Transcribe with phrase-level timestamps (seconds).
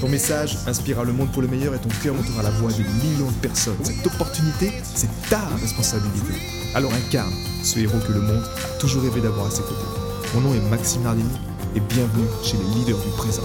[0.00, 2.82] Ton message inspirera le monde pour le meilleur et ton cœur montera la voix de
[2.82, 3.78] millions de personnes.
[3.82, 6.34] Cette opportunité, c'est ta responsabilité.
[6.74, 9.86] Alors incarne ce héros que le monde a toujours rêvé d'avoir à ses côtés.
[10.34, 11.30] Mon nom est Maxime Nardini
[11.74, 13.42] et bienvenue chez les leaders du présent.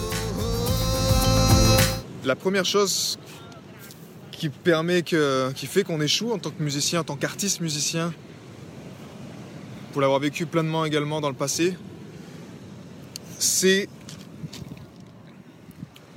[2.25, 3.17] La première chose
[4.33, 8.13] qui permet que, qui fait qu'on échoue en tant que musicien, en tant qu'artiste musicien,
[9.93, 11.77] pour l'avoir vécu pleinement également dans le passé,
[13.39, 13.87] c'est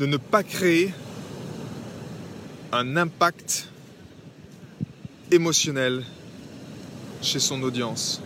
[0.04, 0.92] de ne pas créer
[2.72, 3.70] un impact
[5.32, 6.05] émotionnel
[7.22, 8.20] chez son audience.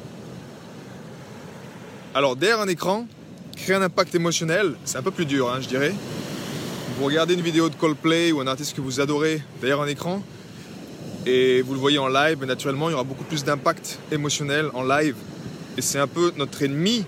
[2.16, 3.06] Alors derrière un écran,
[3.54, 5.94] créer un impact émotionnel, c'est un peu plus dur, hein, je dirais.
[6.98, 10.24] Vous regardez une vidéo de Coldplay ou un artiste que vous adorez derrière un écran,
[11.26, 14.82] et vous le voyez en live, naturellement, il y aura beaucoup plus d'impact émotionnel en
[14.82, 15.14] live.
[15.76, 17.04] Et c'est un peu notre ennemi,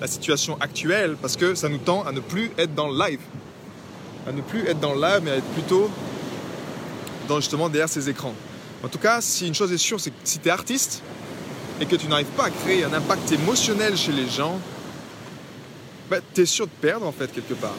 [0.00, 3.20] la situation actuelle, parce que ça nous tend à ne plus être dans le live
[4.28, 5.90] à ne plus être dans live, mais à être plutôt
[7.28, 8.34] dans justement derrière ces écrans.
[8.84, 11.02] En tout cas, si une chose est sûre, c'est que si tu es artiste
[11.80, 14.60] et que tu n'arrives pas à créer un impact émotionnel chez les gens,
[16.10, 17.74] bah, tu es sûr de perdre en fait quelque part.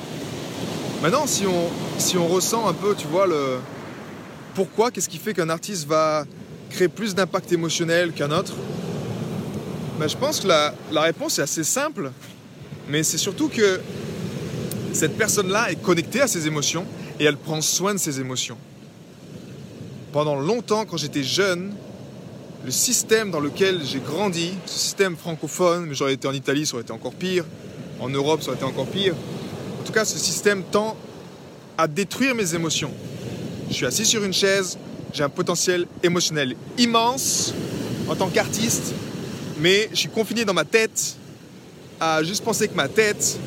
[1.04, 3.60] Maintenant, si on, ressent un peu, tu vois, le
[4.56, 6.26] pourquoi, qu'est-ce qui fait qu'un artiste va
[6.72, 8.54] créer plus d'impact émotionnel qu'un autre
[10.00, 12.12] bah, Je pense que la réponse est assez simple,
[12.90, 13.80] mais c'est surtout que
[14.94, 16.86] cette personne-là est connectée à ses émotions
[17.20, 18.58] et elle prend soin de ses émotions.
[20.12, 21.74] Pendant longtemps, quand j'étais jeune,
[22.66, 26.74] le système dans lequel j'ai grandi, ce système francophone, mais j'aurais été en Italie, ça
[26.74, 27.46] aurait été encore pire,
[28.00, 29.14] en Europe, ça aurait été encore pire.
[29.80, 30.98] En tout cas, ce système tend
[31.78, 32.92] à détruire mes émotions.
[33.70, 34.78] Je suis assis sur une chaise,
[35.14, 37.54] j'ai un potentiel émotionnel immense
[38.08, 38.94] en tant qu'artiste,
[39.60, 41.16] mais je suis confiné dans ma tête
[42.00, 43.40] à juste penser que ma tête,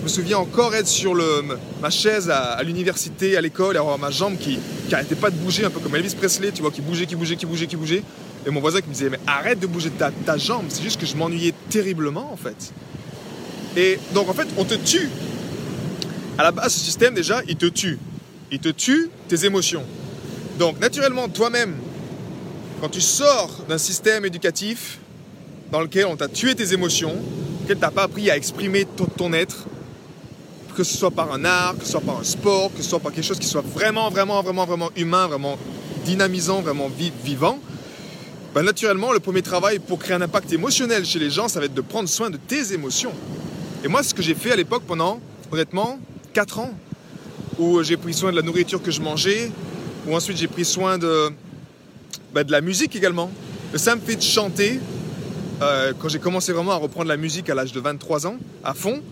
[0.00, 1.42] je me souviens encore être sur le,
[1.82, 4.58] ma chaise à, l'université, à l'école, et avoir ma jambe qui
[4.90, 7.36] n'arrêtait pas de bouger, un peu comme Elvis Presley, tu vois, qui bougeait, qui bougeait,
[7.36, 8.02] qui bougeait, qui bougeait.
[8.46, 10.98] Et mon voisin qui me disait, mais arrête de bouger ta, ta jambe, c'est juste
[10.98, 12.72] que je m'ennuyais terriblement en fait.
[13.76, 15.10] Et donc en fait, on te tue.
[16.38, 17.98] À la base, ce système déjà, il te tue.
[18.50, 19.84] Il te tue tes émotions.
[20.58, 21.74] Donc naturellement, toi-même,
[22.80, 24.98] quand tu sors d'un système éducatif
[25.70, 27.16] dans lequel on t'a tué tes émotions,
[27.68, 28.86] tu t'as pas appris à exprimer
[29.18, 29.66] ton être,
[30.80, 33.00] que ce soit par un art, que ce soit par un sport, que ce soit
[33.00, 35.58] par quelque chose qui soit vraiment, vraiment, vraiment, vraiment humain, vraiment
[36.06, 36.90] dynamisant, vraiment
[37.22, 37.58] vivant,
[38.54, 41.66] ben naturellement, le premier travail pour créer un impact émotionnel chez les gens, ça va
[41.66, 43.12] être de prendre soin de tes émotions.
[43.84, 45.20] Et moi, ce que j'ai fait à l'époque pendant,
[45.52, 45.98] honnêtement,
[46.32, 46.70] 4 ans,
[47.58, 49.52] où j'ai pris soin de la nourriture que je mangeais,
[50.06, 51.28] où ensuite j'ai pris soin de,
[52.32, 53.30] ben, la musique également.
[53.74, 54.80] Le simple fait de chanter,
[55.60, 58.72] euh, quand j'ai commencé vraiment à reprendre la musique à l'âge de 23 ans, à
[58.72, 59.02] fond,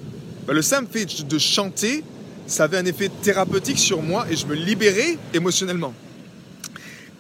[0.49, 2.03] bah, le simple fait de chanter,
[2.47, 5.93] ça avait un effet thérapeutique sur moi et je me libérais émotionnellement.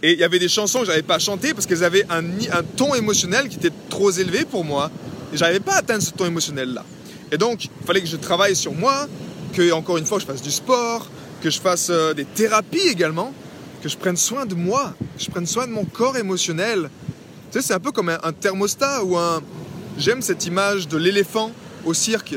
[0.02, 2.06] Et il y avait des chansons que je n'avais pas à chanter parce qu'elles avaient
[2.08, 2.22] un,
[2.76, 4.90] ton émotionnel qui était trop élevé pour moi.
[5.30, 6.86] Et je n'arrivais pas à atteindre ce ton émotionnel-là.
[7.30, 9.06] Et donc, il fallait que je travaille sur moi,
[9.52, 11.06] que, encore une fois, je fasse du sport,
[11.42, 13.34] que je fasse euh, des thérapies également,
[13.82, 16.88] que je prenne soin de moi, que je prenne soin de mon corps émotionnel.
[17.52, 19.42] Tu sais, c'est un peu comme un thermostat ou un.
[19.98, 21.50] J'aime cette image de l'éléphant
[21.84, 22.36] au cirque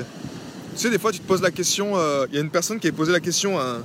[0.73, 2.79] tu sais, des fois, tu te poses la question, euh, il y a une personne
[2.79, 3.79] qui a posé la question à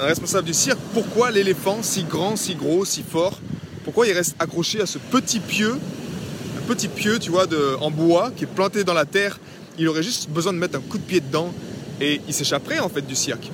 [0.00, 3.38] un, responsable du cirque, pourquoi l'éléphant, si grand, si gros, si fort,
[3.84, 5.74] pourquoi il reste accroché à ce petit pieu,
[6.58, 9.38] un petit pieu, tu vois, de, en bois, qui est planté dans la terre,
[9.78, 11.52] il aurait juste besoin de mettre un coup de pied dedans
[12.00, 13.50] et il s'échapperait en fait du cirque.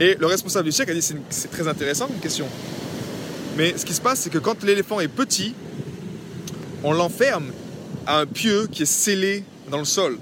[0.00, 2.46] Et le responsable du cirque a dit c'est très intéressant comme question.
[3.56, 5.54] Mais ce qui se passe, c'est que quand l'éléphant est petit,
[6.84, 7.50] on l'enferme
[8.06, 10.18] à un pieu qui est scellé dans le sol.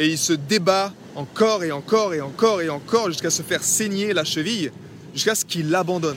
[0.00, 4.12] Et il se débat encore et encore et encore et encore jusqu'à se faire saigner
[4.12, 4.70] la cheville,
[5.14, 6.16] jusqu'à ce qu'il l'abandonne.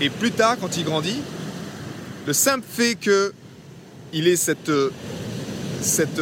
[0.00, 1.20] Et plus tard, quand il grandit,
[2.26, 4.72] le simple fait qu'il ait cette,
[5.82, 6.20] cette,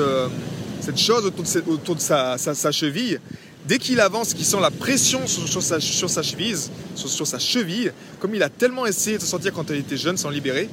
[0.80, 1.24] cette chose
[1.68, 2.36] autour de, sa,
[2.72, 3.20] cheville,
[3.68, 6.56] dès qu'il avance, qu'il sent la pression sur, sa, cheville,
[6.96, 10.16] sur, sa cheville, comme il a tellement essayé de se sentir quand il était jeune,
[10.16, 10.68] sans libérer,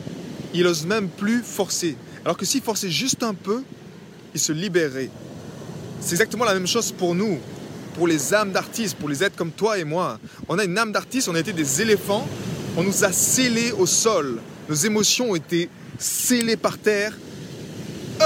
[0.55, 1.97] il n'ose même plus forcer.
[2.25, 3.61] Alors que s'il forçait juste un peu,
[4.33, 5.11] il se libérerait.
[6.05, 7.39] C'est exactement la même chose pour nous.
[7.95, 10.19] pour les âmes d'artistes, pour les êtres comme toi et moi.
[10.49, 12.27] On a une âme d'artiste, on a été des éléphants,
[12.75, 14.41] on nous a scellés au sol.
[14.67, 15.69] Nos émotions ont été
[15.99, 17.13] scellées par terre.
[18.19, 18.25] Euh,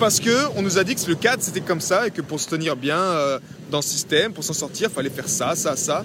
[0.00, 2.40] parce que on nous a dit que le cadre c'était comme ça et que pour
[2.40, 3.38] se tenir bien euh,
[3.70, 6.04] dans le système, pour s'en sortir, il fallait faire ça, ça, ça,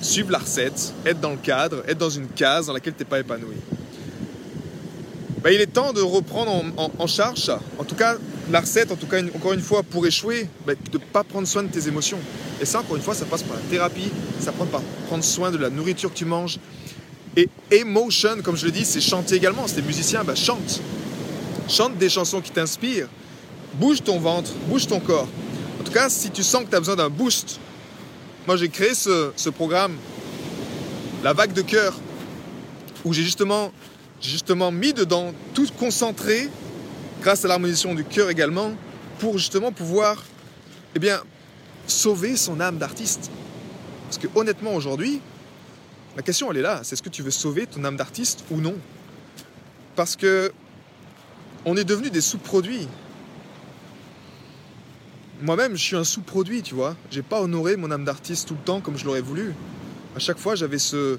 [0.00, 3.08] suivre la recette, être dans le cadre, être dans une case dans laquelle tu n'es
[3.08, 3.56] pas épanoui.
[5.46, 7.52] Bah, il est temps de reprendre en, charge.
[7.78, 8.16] En tout cas,
[8.50, 11.46] la recette, en tout cas, encore une fois, pour échouer, bah, de ne pas prendre
[11.46, 12.18] soin de tes émotions.
[12.60, 14.10] Et ça, encore une fois, ça passe par la thérapie,
[14.40, 16.58] ça passe par prendre soin de la nourriture que tu manges.
[17.36, 19.66] Et emotion, comme je le dis, c'est chanter également.
[19.66, 20.80] T'es musicien, bah, chante.
[21.68, 23.08] Chante des chansons qui t'inspirent.
[23.74, 25.28] Bouge ton ventre, bouge ton corps.
[25.80, 27.60] En tout cas, si tu sens que tu as besoin d'un boost,
[28.48, 29.94] moi j'ai créé ce programme,
[31.22, 31.94] la vague de cœur,
[33.04, 33.70] où j'ai justement
[34.20, 36.48] justement mis dedans, tout concentré,
[37.22, 38.72] grâce à l'harmonisation du cœur également,
[39.18, 40.22] pour justement pouvoir
[40.94, 41.20] eh bien,
[41.86, 43.30] sauver son âme d'artiste.
[44.04, 45.20] Parce que honnêtement aujourd'hui,
[46.16, 48.60] la question elle est là, c'est est-ce que tu veux sauver ton âme d'artiste ou
[48.60, 48.74] non?
[49.94, 50.52] Parce que
[51.64, 52.86] on est devenu des sous-produits.
[55.42, 56.96] Moi-même, je suis un sous-produit, tu vois.
[57.10, 59.52] J'ai pas honoré mon âme d'artiste tout le temps comme je l'aurais voulu.
[60.14, 61.18] À chaque fois, j'avais ce,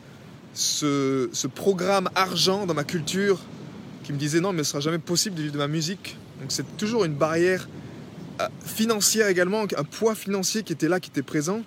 [0.57, 3.39] ce, programme argent dans ma culture
[4.03, 6.17] qui me disait non, mais ce sera jamais possible de vivre de ma musique.
[6.41, 7.67] Donc c'est toujours une barrière
[8.41, 11.61] euh, financière également, un poids financier qui était là, qui était présent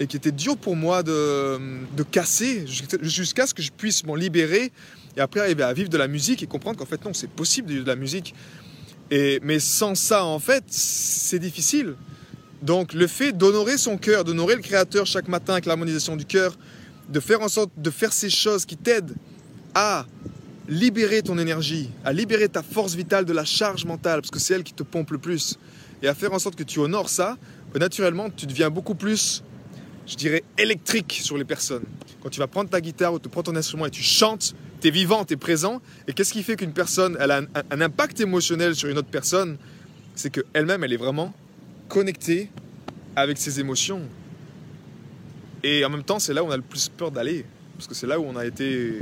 [0.00, 1.58] et qui était dur pour moi de,
[1.96, 4.72] de casser jusqu'à ce que je puisse m'en libérer
[5.16, 7.68] et après arriver à vivre de la musique et comprendre qu'en fait non, c'est possible
[7.68, 8.34] de vivre de la musique.
[9.10, 11.94] Et, mais sans ça, en fait, c'est difficile.
[12.62, 16.56] Donc le fait d'honorer son cœur, d'honorer le Créateur chaque matin avec l'harmonisation du cœur,
[17.10, 19.14] de faire en sorte de faire ces choses qui t'aident
[19.74, 20.06] à
[20.68, 24.54] libérer ton énergie, à libérer ta force vitale de la charge mentale, parce que c'est
[24.54, 25.58] elle qui te pompe le plus,
[26.02, 27.36] et à faire en sorte que tu honores ça,
[27.72, 29.42] ben, naturellement, tu deviens beaucoup plus,
[30.06, 31.84] je dirais, électrique sur les personnes.
[32.22, 34.88] Quand tu vas prendre ta guitare ou tu prends ton instrument et tu chantes, tu
[34.88, 37.80] es vivant, tu es présent, et qu'est-ce qui fait qu'une personne, elle a un, un
[37.80, 39.58] impact émotionnel sur une autre personne?
[40.14, 41.34] C'est qu'elle-même, elle est vraiment
[41.88, 42.50] connectée
[43.16, 44.02] avec ses émotions.
[45.62, 47.44] Et en même temps, c'est là où on a le plus peur d'aller.
[47.76, 48.98] Parce que c'est là où on a été.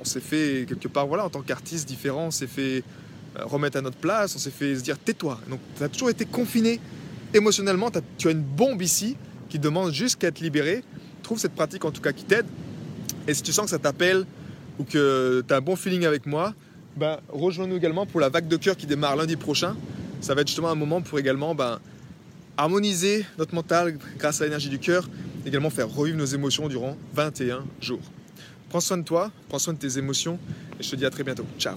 [0.00, 2.82] On s'est fait, quelque part, voilà, en tant qu'artiste différent, on s'est fait
[3.38, 5.40] euh, remettre à notre place, on s'est fait se dire tais-toi.
[5.48, 6.78] Donc, tu as toujours été confiné
[7.32, 7.88] émotionnellement.
[7.88, 9.16] As, tu as une bombe ici
[9.48, 10.82] qui demande juste qu'à être libérée.
[11.22, 12.46] Trouve cette pratique en tout cas qui t'aide.
[13.26, 14.26] Et si tu sens que ça t'appelle
[14.78, 16.52] ou que tu as un bon feeling avec moi,
[16.96, 19.76] ben, rejoins-nous également pour la vague de cœur qui démarre lundi prochain.
[20.20, 21.78] Ça va être justement un moment pour également ben,
[22.56, 25.08] harmoniser notre mental grâce à l'énergie du cœur,
[25.46, 28.02] également faire revivre nos émotions durant 21 jours.
[28.68, 30.38] Prends soin de toi, prends soin de tes émotions
[30.78, 31.46] et je te dis à très bientôt.
[31.58, 31.76] Ciao